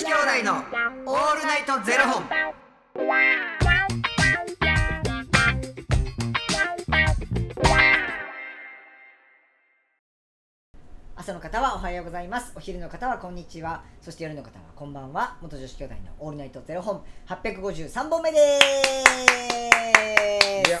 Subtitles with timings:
[0.00, 2.24] 子兄弟のオールナイトゼロ本。
[11.16, 12.54] 朝の方はおはようございます。
[12.56, 13.82] お昼の方はこんにちは。
[14.00, 15.36] そして夜の方はこんばんは。
[15.42, 17.04] 元女子兄弟のオールナイトゼロ本。
[17.28, 18.38] 853本目で
[20.64, 20.66] す。
[20.66, 20.80] いや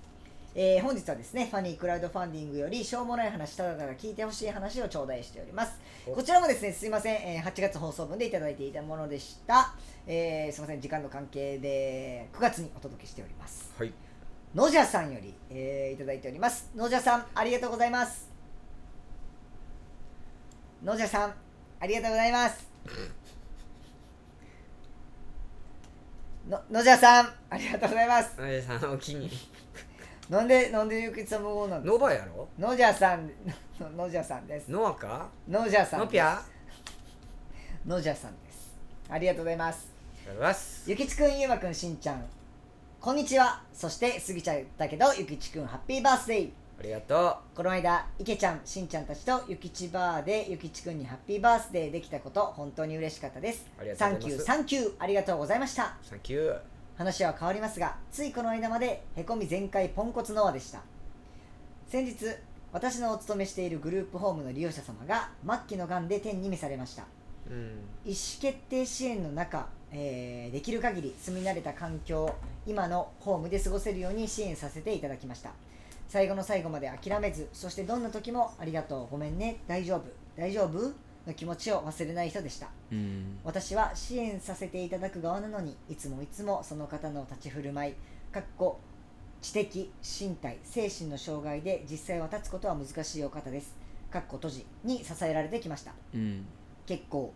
[0.53, 5.79] えー本日はですねファニークラウドファンディングよりしょうもない話ただただ聞いてほしい話を頂戴しております。
[6.05, 6.11] お。
[6.11, 9.73] こちらもですねすいません、えー8月放送分でいただいていたものでした、
[10.05, 13.71] えーすいません時間の関係で9月にお届けしております。
[13.77, 13.93] はい。
[14.53, 16.69] のじゃさんより、えーいただいております。
[16.75, 18.29] のじゃさんありがとうございます。
[20.83, 21.33] のじゃさん
[21.79, 22.67] ありがとうございます。
[26.49, 28.35] ののじゃさんありがとうございます。
[28.37, 29.29] あれさんお気に。
[30.31, 32.47] なんでなんでゆきつさん無言なんですノバやろ？
[32.57, 33.29] のじゃさん
[33.77, 34.71] ののじゃさんです。
[34.71, 35.27] ノアか？
[35.45, 36.35] のじゃさんノピア？
[36.35, 36.43] あ
[37.85, 38.73] のじゃさんです。
[39.09, 39.91] ありがとうございます。
[40.21, 40.89] りがとうございます。
[40.89, 42.23] ゆきちくんゆうまくんしんちゃん。
[43.01, 43.61] こんにちは。
[43.73, 46.49] そして過ぎちゃったけどゆきちくんハッピーバースデー。
[46.79, 53.65] ありがとこの間いけちゃんしんちゃんたちとゆきちバーでゆきちくんにハッピーバースデーできたこと本当に嬉しかったです。
[53.77, 54.37] ありがとサンうございます。
[54.37, 54.91] キューサンキュー。
[54.97, 55.83] ありがとうございました。
[55.83, 55.87] う。
[56.05, 56.59] サンキュー。
[57.01, 60.81] 話は変わりますがついこの間までへこみ全開ポンコツノアでした。
[61.87, 62.25] 先日
[62.71, 67.05] 私のお勤めしているグループホームの利用者様が末期のがんで天に召されました。
[67.49, 67.79] うん。
[68.05, 72.35] 意思決定支援の中、えーできる限り住み慣れた環境
[72.67, 75.53] 今のホームで過ごせるように支援させていただきました。
[76.07, 80.03] 最後の最後まで諦めずそしてどんな時もありがとうごめんね大丈夫
[80.37, 80.93] 大丈夫
[81.27, 83.37] の気持ちを忘れない人でしたうん。
[83.43, 87.93] 私は支援させていただく側なのにいつもいつもその方の立ち振る舞い
[88.31, 88.79] かっこ
[89.41, 93.75] 知的身体精神の障害で実際は立つことは難しいお方です
[94.11, 96.45] かっこ閉じに支えられてきましたうん。
[96.85, 97.33] 結構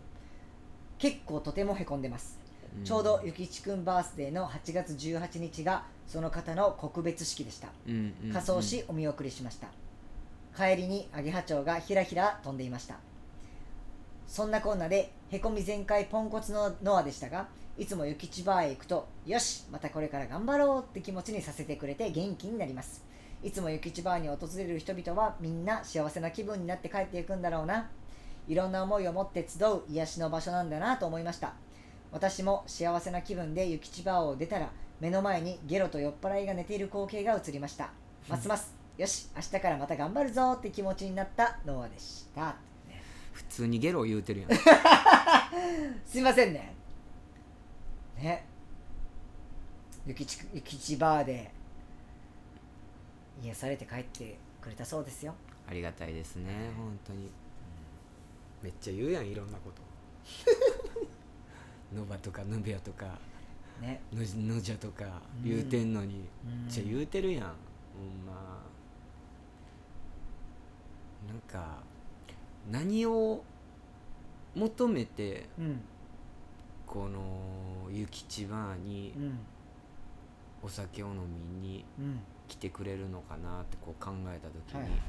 [0.98, 2.38] 結構とてもへこんでます、
[2.82, 8.14] ちょうどゆきちくんバースデーの8月18日がその方の告別式でしたうん。
[8.24, 8.32] うん。
[8.32, 9.68] 仮装しお見送りしました
[10.56, 12.96] 帰りにアゲハチョウがひらひら飛んでいました
[14.26, 17.48] そんなこんなでへこみ全開ポンコツのノアでしたが
[17.78, 23.04] いつも諭吉バーへ行くとよしまたこれから頑張ろうって気持ちにさせてくれて元気になります。
[23.42, 27.90] いつも諭吉バーに訪れる人々はみんな幸せな気分になって帰っていくんだろうな。
[28.48, 31.54] いろんな思いを持って集う癒しの場所なんだなと思いました。
[32.12, 34.70] 私も幸せな気分で諭吉バーを出たら
[35.00, 37.90] 目の前にゲロと酔っ払いが寝ている光景が映りました。
[38.28, 38.74] ますます。
[38.96, 42.56] よし明日からまた頑張るぞって気持ちになったノアでした。
[43.36, 44.50] 普通にゲロ言うてるやん。
[46.06, 46.74] すいませんね。
[48.16, 48.46] ね。
[50.06, 51.52] ゆきちゆきちバーで
[53.42, 55.34] 癒されて帰ってくれたそうですよ。
[55.68, 57.30] ありがたいですね、本当に。
[58.62, 59.82] めっちゃ言うやん、いろんなこと。
[61.94, 63.18] ノバとかヌベアとか。
[63.82, 64.00] ね。
[64.14, 66.62] ノジノジャとか言うてんのに、うん。
[66.64, 68.64] めっちゃ言うてるやんほんま。
[71.28, 71.82] なんか
[72.70, 73.42] 何を
[74.54, 75.80] 求めてうん。
[76.86, 79.38] この諭吉バーにうん。
[80.62, 81.14] お酒を飲
[81.62, 82.20] みにうん。
[82.48, 85.00] 来てくれるのかなってこう考えた時に、はいはい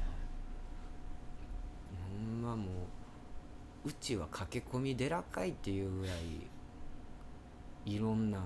[2.10, 2.64] ほんまも
[3.84, 6.12] ううちは駆け込み寺かいっていうぐら
[7.86, 8.38] いいろんな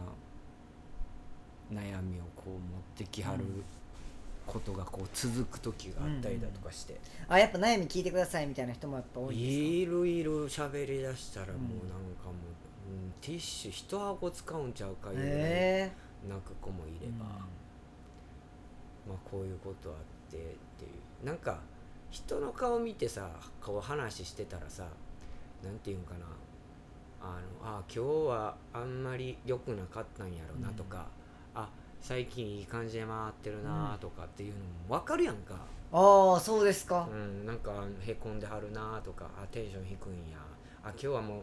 [1.73, 2.61] 悩みをこう持っ
[2.97, 3.65] てきはるうん
[4.53, 9.49] ことがこう続く時があったりだとかして、あやっぱ悩み聞いてくださいみたいな人もやっぱ多いですか？
[9.49, 11.69] いろいろ喋りだしたらもううんなん
[12.17, 13.13] かもう、うん。
[13.23, 15.93] ティッシュ一箱使うんちゃうかいうぐらいへ
[16.29, 19.97] 泣く子もいれえば、まあこういうことあっ
[20.31, 20.41] てっ
[20.79, 20.89] てい
[21.23, 21.27] う。
[21.27, 21.61] なんか
[22.11, 23.31] 人の顔見てさ
[23.63, 24.85] こう話してたらさ
[25.65, 26.27] なんていうんかな。
[27.25, 31.22] あのあ今日はあんまり良くなかったんやろなとか、あ
[32.03, 34.59] 最近いい感じで回ってるなとかっていうの
[34.89, 35.55] も分かるやんか、
[35.93, 37.09] ああそうですか。
[37.11, 37.71] うん、なんか
[38.01, 40.39] へこんではるなとかあテンション低いんや。
[40.85, 41.43] あ今日はもう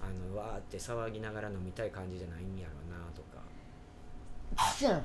[0.00, 3.42] あのわーって騒ぎながら飲みたい感じじゃないんやろなとか、
[4.78, 5.04] じゃん。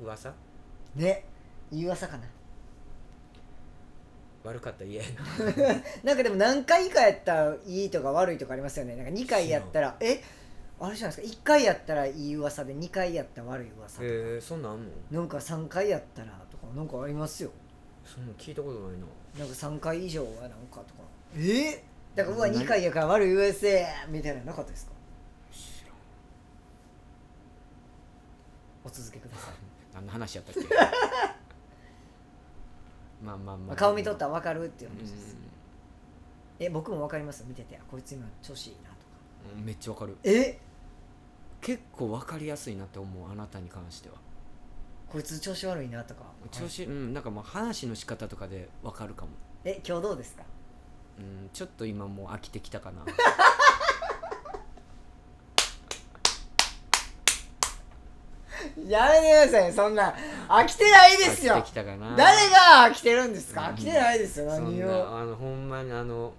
[0.00, 0.32] うん、噂？
[0.96, 1.24] ね。
[1.70, 2.24] いい噂かな。
[4.44, 5.24] 悪かったら嫌やな
[6.02, 8.96] なんかでも何回かやったらいいとか悪いとかありますよね。
[8.96, 10.22] なんか2回やったらえ？
[10.84, 11.40] あれじゃないですか。
[11.40, 14.90] 1回やったらいい噂で2回やったら悪い噂とか、へえそんなんあんの？
[15.10, 17.50] なんか3回やったらとかなんかありますよ。
[18.04, 19.06] そんなん聞いたことないな。
[19.38, 21.02] なんか3回以上はなんかとか。
[21.36, 21.84] え？
[22.16, 23.66] だからうわ何2回やから悪い噂
[24.08, 24.92] みたいなのなかったですか？
[25.52, 25.94] 知らん。
[28.84, 29.54] お続けください、
[29.94, 30.68] 何の話やったっけ？
[33.24, 35.36] まあまあまあ、まあ、顔見とったら分かるっていううん話です、
[36.58, 38.96] え僕も分かります見ててあこいつ今調子いいなとか。
[39.56, 40.16] うんめっちゃわかる。
[40.24, 40.58] え？
[41.62, 44.16] 結構わかりやすいなって思うあなたに関しては。
[45.08, 46.22] こいつ調子悪いなとか。
[46.50, 49.30] 調子、うんなんかもう話の仕方とかでわかるかも。
[49.64, 50.42] え今日どうですか？
[51.18, 53.04] うんちょっと今もう飽きてきたかな。
[58.88, 60.14] やめてくださいそんな。
[60.48, 61.54] 飽きてないですよ。
[61.54, 62.16] 飽きてきたかな。
[62.16, 63.68] 誰が飽きてるんですか？
[63.70, 63.74] うん。
[63.74, 66.32] 飽きてないですよそん何をなあのほんまにあの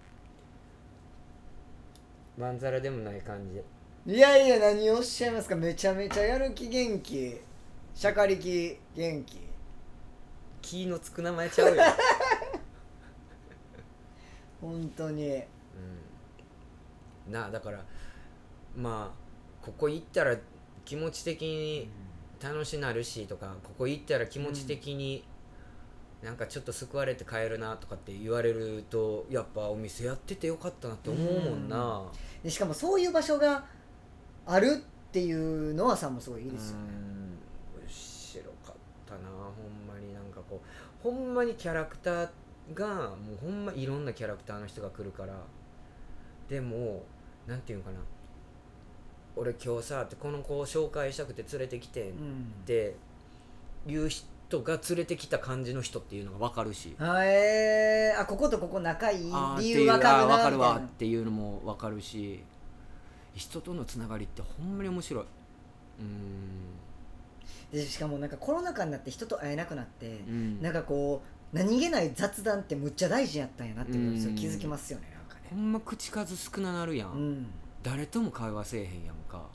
[2.38, 3.62] まんざらでもない感じ
[4.06, 5.56] いやいや何をおっしゃいますか？
[5.56, 7.40] めちゃめちゃやる気元気。
[7.96, 9.40] しゃかりき元気。
[10.62, 11.82] 気のつく名前ちゃうよ、
[14.60, 15.30] 本当に。
[15.30, 15.46] う
[17.30, 17.86] ん、なあだから
[18.76, 20.36] まあここ行ったら
[20.84, 21.90] 気持ち的に
[22.42, 25.24] 楽しなるしとかここ行ったら気持ち的に
[26.22, 32.12] なんかちょっと救われて帰るなとかって言われるとやっぱお店やっててよかったなって思うもんな、
[32.44, 33.64] でしかもそういう場所が
[34.46, 36.84] あるっていうのはさんもすごいいいですよね。
[36.88, 37.14] うん
[37.90, 38.76] 白かっ
[39.06, 42.30] たなほんまになんかこうほんまにキャラクター
[42.74, 45.34] がもうほんまいろんなキャラクターの人が来るから。
[46.50, 47.04] でも
[47.48, 47.98] なんていうんかな。
[49.36, 52.96] 俺今日さってこの子を紹介したくて連れてきてんっうんて
[53.88, 56.96] いう人が連れてきた感じの人っていうのが分かるし。
[57.00, 62.44] あえー、あこことここ仲いい理由わかるあー分かるわっていうのも分かるし
[63.36, 65.26] 人とのつながりってほんまに面白い。
[66.00, 67.78] うん。
[67.78, 70.62] でしかもなんかコロナ禍になって人と会えなくなって、うん。
[70.62, 71.22] なんかこ
[71.54, 74.36] う何気ない雑談ってむっちゃ大事やったんやなっていうのをうん。
[74.36, 77.48] 気づきますよねなんかほねんま口数少ななるやん、うん。
[77.82, 79.50] 誰とも会話せえへんやんか。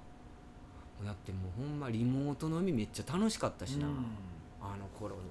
[1.04, 3.90] だってもうほんまリモート飲みめっちゃ楽しかったしな、う
[4.60, 5.22] あの頃の。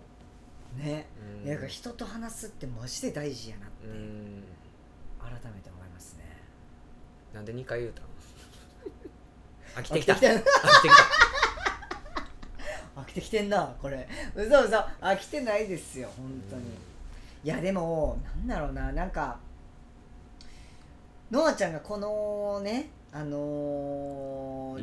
[0.81, 1.07] んね。
[1.43, 1.49] うん。
[1.49, 4.43] なんか人と話すってマジで大事やなってうん。
[5.19, 6.23] 改めて思いますね。
[7.33, 8.05] なんで2回言うたん？
[9.77, 10.13] 飽きてきた。
[10.13, 10.39] 飽きてきた。
[10.39, 10.91] 飽きてき
[12.95, 14.07] 飽きてきてんなこれ。
[14.35, 14.77] 嘘嘘。
[15.01, 16.09] 飽きてないですよ。
[16.17, 16.63] 本当に、
[17.43, 18.91] いやでもなんだろうな。
[18.91, 19.37] なんか
[21.29, 24.81] ノアちゃんがこのねあのーた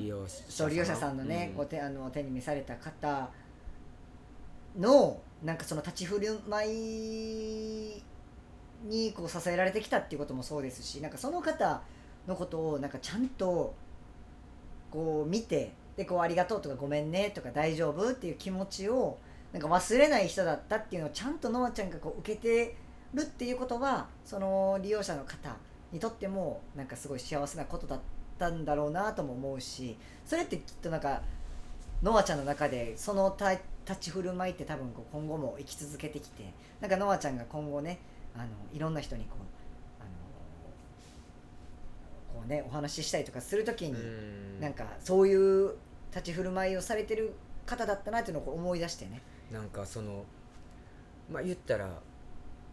[0.69, 1.57] 利用者者さんのね、うん。
[1.57, 3.29] こう手あの手に召された方
[4.79, 8.03] のなんかその立ち振る舞い
[8.85, 11.83] にこう支えられてきたっていうこともそうですしなんかその方
[12.27, 13.75] のことをなんかちゃんと
[14.95, 19.19] こう見てでこうありがとうとかごめんねとか大丈夫っていう気持ちを
[19.53, 22.77] なんか忘れない人だったっていうのをちゃんとノアちゃんがこう受けて
[23.13, 25.57] るっていうことはその利用者の方
[25.93, 28.01] にとってもなんかすごい幸せなことだっ
[28.39, 31.23] たんだろうなとも思うしそれってきっとなんか
[32.03, 33.37] ノアちゃんの中でその
[33.87, 38.01] 立ち振る舞いって多分こう今後も生き続けてきてなんかノアちゃんが今後ね
[38.37, 39.54] あのいろんな人にこう
[42.45, 44.61] ねお話ししたりとかするときに、うん。
[44.61, 45.75] なんかそういう
[46.11, 47.35] 立ち振る舞いをされてる
[47.67, 49.21] 方だったなっていうのを思い出してね。
[49.51, 50.25] なんかその
[51.31, 51.89] まあ言ったら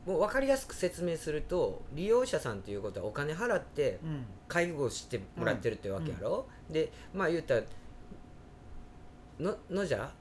[0.06, 4.25] もう分かりやすく説明すると利用者さんっていうことはお金払ってうん。
[4.48, 7.62] 介護してもらってるってわけやろ、でまあ言ったら
[9.40, 10.12] ののじゃ？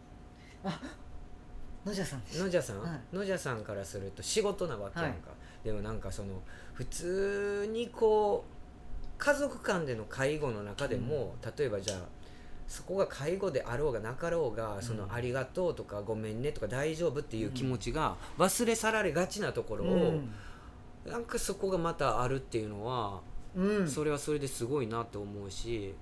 [1.85, 2.41] 野じゃさんです。
[2.41, 3.17] のじゃさん、はい。
[3.17, 6.41] のじゃさんからすると仕事なわけやんか、はでもなんかその
[6.75, 8.60] 普通にこう
[9.21, 11.99] 家族間での介護の中でも、例えばじゃあ
[12.67, 20.21] そこが介護であろうがなかろうが、そのありがとうとかごめんねとか大丈夫っていう気持ちが忘れ去られがちなところを、
[21.07, 23.21] なんかそこがまたあるっていうのは、
[23.55, 23.89] うん。
[23.89, 25.95] それはそれですごいなと思うし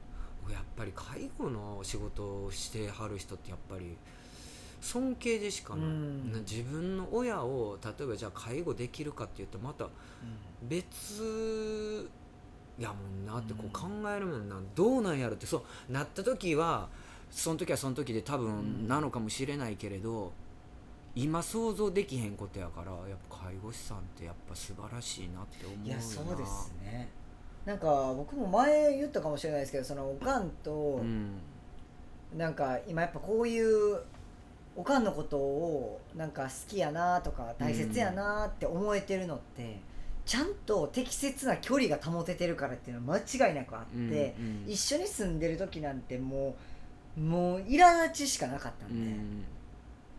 [0.51, 3.97] やっぱり介護の仕事をしてはる人ってやっぱり
[4.81, 6.33] 尊敬でしかない、うん。
[6.33, 9.89] な自分の親を例えばじゃあ介護できるかっていうとまた
[10.63, 12.11] 別
[12.79, 15.47] やもんなってこう考えるもんな、どうなんやろって。
[15.47, 16.89] そうなった時は
[17.31, 20.33] その時はその時で多分なのかもしれないけれど、
[21.15, 26.01] 今想像できへんことやからやっぱ介護士さんってやっぱ素晴らしいなって思ういよな。
[26.01, 27.09] やそうですね。
[27.65, 31.33] なんか僕も前言ったかもしれないですけどそのおかんとうん。
[32.37, 33.99] なんか今やっぱこういう
[34.77, 39.81] おかんのことをなんか好きやなとか大切やなって思えてるのって、
[40.29, 46.55] ちゃんと適切な距離が保ててるからっていうのは間違いなくあって、うんうん一緒に住んでる時なんても
[47.17, 49.45] うもう苛立ちしかなかったんで、うん。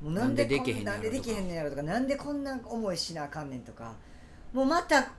[0.01, 3.93] もうなんででできへんねやろなんでできへんねやろとかなんでこんな思いしなあかんねんとか
[4.51, 5.11] もうまた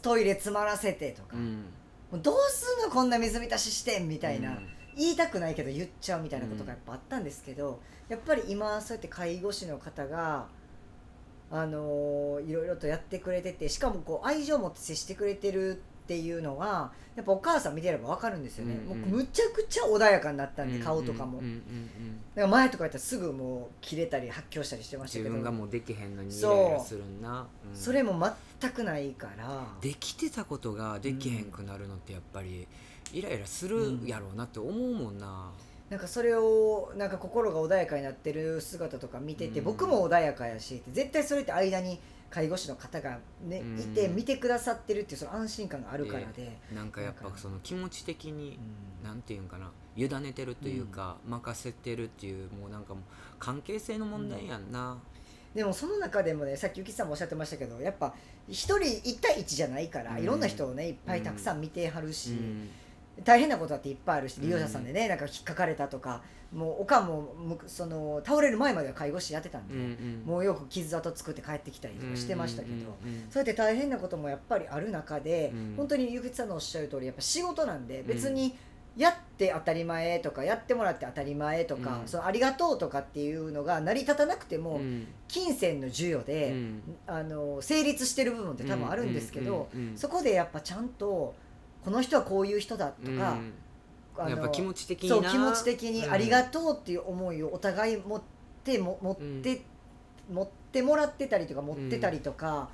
[0.00, 1.66] トイレ詰まらせてとか、うん。
[2.10, 4.68] もうどうすんのこんな水浸ししてんみたいな、うん。
[4.96, 10.46] 言いたくないけど言っちゃうみたいなことがやっぱあったんですけど、やっぱり今そうやって介護士の方が
[11.50, 22.20] あのーいろいろとやってくれててしかもこう愛情を持って接してくれてるっていうのはやっぱお母さん見てれば分かるんですよね、うんうんもうむちゃくちゃ穏やかになったんで、顔とかも、うんうんうんうん。
[22.34, 25.30] だから前とかやったらすぐもう切れたり発狂したりしてましたけど。
[25.30, 27.76] 自分がもうできへんのにイそうライラするんな、うん。
[27.76, 29.66] それも全くないから。
[29.80, 32.68] できてたことができへんくなるのってやっぱり
[33.12, 35.50] イライラするやろうなって思うもんな、
[35.90, 39.64] なんかそれをなんか心が穏やかになってる姿とか見てて、うん。
[39.64, 41.98] 僕も穏やかやし絶対それって間に
[42.30, 43.80] 介護士の方が、ねうん。
[43.80, 48.58] いて見てくださってるっていうその安心感があるからで、なんかやっぱその気持ち的に
[49.02, 49.08] うん。
[49.08, 53.02] なんていうんかな委ねてるというか、任せてるっていうもうなんかもう
[53.38, 54.98] 関係性の問題やんな、
[55.54, 58.14] でもその中でもねさっきゆきさんもおっしゃってましたけどやっぱ
[58.48, 60.22] 一人一対一じゃないから、うん。
[60.22, 61.60] いろんな人をねいっぱいたくさん。
[61.60, 62.68] 見てはるし、うん
[63.24, 64.46] 大変なことだっていっぱいあるしうん。
[64.46, 66.22] 利用者さんでね、なんか引っかかれたとか
[66.52, 70.22] もうおかんもむその倒れる前までは介護士やってたんで、うんうん。
[70.24, 72.74] もうよく傷跡作って帰ってきたりとかしてましたけど。
[72.74, 75.74] うんうんうんそうやって大変なこともやっぱりある中で、うん。
[75.76, 78.56] 本当にゆきつさんのおっしゃる通りやっぱ仕事なんで別に
[78.96, 82.08] やって当たり前とかやってもらって当たり前とか、うん。
[82.08, 85.06] そのありがとうとかっていうのが成り立たなくても、うん。
[85.28, 86.82] 金銭の授与で、うん。
[87.06, 89.98] あの成立してる部分って多分あるんですけど、うんうんうん。
[89.98, 91.34] そこでやっぱちゃんと
[91.84, 93.52] この人はこういう人だとか、うん。
[94.16, 95.16] あのやっぱ気持ち的にな。
[95.16, 96.12] そう気持ち的にうん。
[96.12, 98.22] ありがとうっていう思いをお互い持っ
[98.64, 99.62] ても持って、
[100.30, 102.68] 持ってもらってたりとか持ってたりとか、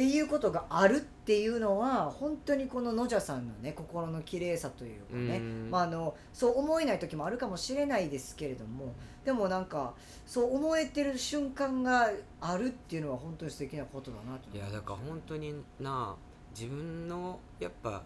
[0.00, 5.68] っていうことがあるっていうのは本当にこの野者さんのね心の綺麗さというかね、うん。
[5.70, 8.94] まあ、あのそう思えない時もあるかもしれないですけれども
[9.24, 9.92] でもなんか
[10.26, 16.14] そう思えてる瞬間があるっていうのは本当に素敵なことだなといやだから本当にな
[16.58, 18.02] 自分のやっぱ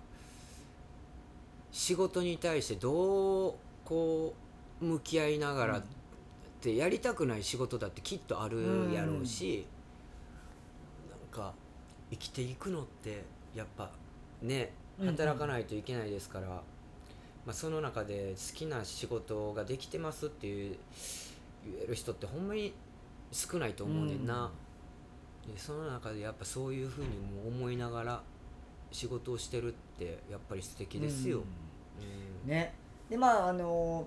[1.75, 3.54] 仕事に対してどう
[3.85, 4.33] こ
[4.81, 5.83] う向き合いながらっ
[6.61, 9.66] てやりたくない仕事だってきっとあるやろうし、
[11.11, 11.52] なんか
[12.12, 13.25] 生きていくのって
[13.57, 13.90] やっぱ
[14.40, 16.62] ねうん働かないといけないですから、ま
[17.49, 20.76] あ、その中で好きな仕事ができてますっていう
[21.64, 22.73] 言える人ってほんまに
[23.33, 24.52] 少ないと思うねんな。
[25.52, 28.23] でその中でやっぱそういうふうにも思いながら
[28.94, 31.38] 仕事をしてるってやっぱり素敵ですよ。
[31.38, 31.42] うん。
[31.42, 32.48] うん。
[32.48, 32.72] ね。
[33.10, 34.06] でまああの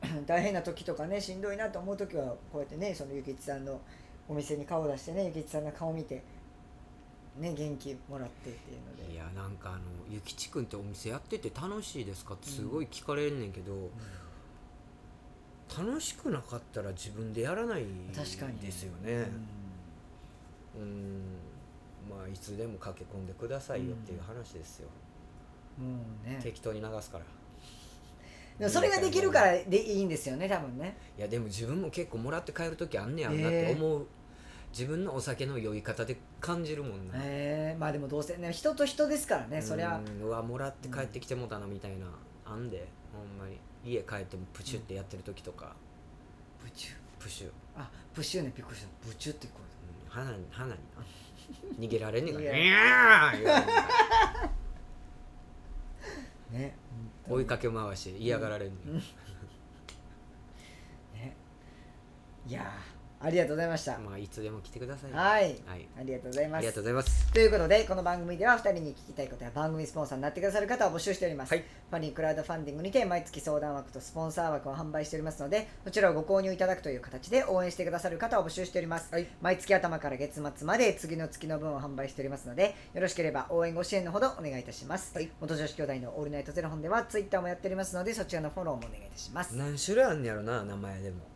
[0.26, 3.80] 大変な時とかねしんどいなと思う時はこうやってねそのゆきちさんの
[4.28, 6.22] お店に顔を出してねゆきちさんの顔見て
[7.38, 9.12] ね元気もらってっていうので。
[9.12, 9.80] いやなんかあの
[10.10, 12.34] ゆきちくんってお店やってて楽しいですか？
[12.34, 13.90] ってすごい聞かれんねんけど、
[15.76, 19.12] 楽しくなかったら自分でやらない確かにですよね。
[19.12, 19.20] うん。
[19.22, 19.28] まあ
[22.36, 24.88] いつでも駆け込んでくださいよっていう話ですよ、
[25.78, 26.38] うんもうね。
[26.42, 27.24] 適当に流すから。
[28.58, 30.96] でもそれができるからでいいんですよね多分ね。
[31.18, 34.06] いやでも自分も結構もらって帰る時あんねやろなって思う、
[34.70, 37.74] 自分のお酒の酔い方で感じるもんな、え。
[37.76, 39.98] ーまあでもどうせね人と人ですからねそりゃ。
[39.98, 42.06] うんうわもらって帰ってきてもうたなみたいな、
[42.44, 43.58] あんでほんまに。
[43.84, 45.74] 家帰ってもプチュってやってる時とか、
[46.62, 46.90] ブチュ。
[47.18, 49.62] プシュ、あプシュねびっくりしたブチュってこう
[50.22, 50.80] ん、鼻に鼻に。
[50.96, 51.04] な
[51.78, 52.52] 逃げられんねんから。
[56.50, 56.76] ね
[57.28, 59.02] 追いかけ回して嫌がられんねん、ね。
[62.46, 63.98] いやーありがとうございました。
[63.98, 65.12] まあいつでも来てください。
[65.12, 65.42] はい。
[65.66, 65.88] はい。
[65.98, 66.58] ありがとうございます。
[66.58, 67.32] ありがとうございます。
[67.32, 71.64] ということでこの番組では2人に聞きたいことや番組スポンサーになってくださる方を募集しております、はい。
[71.90, 79.26] ファニークラウドファンディングにて毎月相談枠とスポンサー枠を販売しておりますのでそちらをご購入いただくという形で応援してくださる方を募集しております、はい。
[79.40, 85.30] 毎月頭から月末まで次の月の分を販売しておりますのでよろしければ応援ご支援のほどお願いいたします、はい。
[85.40, 89.56] 元女子兄弟のオールナイトゼロ本ではツイッターもやっておりますのでそちらのフォローもお願いいたします。
[89.56, 91.35] 何種類あんねやろな名前でも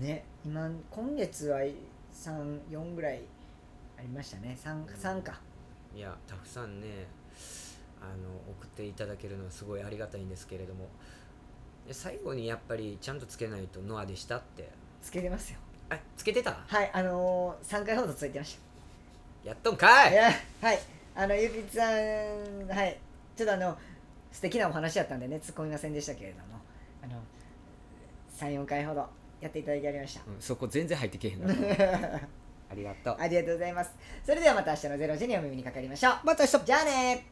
[0.00, 1.60] ね今今月は
[2.12, 3.22] 34ぐらい
[3.98, 4.56] ありましたね。
[4.62, 5.40] 3, 3か。
[5.94, 7.06] いやたくさんね
[8.00, 10.88] あの送っていただけるのはすごいありがたいんですけれども。
[11.86, 14.68] で最後にやっぱりちゃんとつけないとノアでしたって。
[15.02, 15.58] つけてますよ。
[15.88, 16.52] あつけてた？
[16.66, 18.58] はいあのー、3回ほどついてまし
[19.44, 20.10] やっとんかい！
[20.10, 20.78] たいやはい。
[21.14, 22.98] あのゆきつさんはい。
[23.36, 23.78] ちょっとあの
[24.32, 26.60] 素敵なお話やったんでね突っ込みませんでしたけれども。
[27.02, 27.20] あの
[28.36, 29.08] 34回ほど
[29.40, 30.22] やっていただきありました。
[30.26, 31.48] うんそこ全然入ってけへんな
[32.68, 33.16] ありがとう。
[33.18, 33.90] ありがとうございます。
[34.24, 36.14] それではまた明日の0時にお耳にかかりましょう。
[36.24, 36.64] また明日。
[36.64, 37.26] じゃあね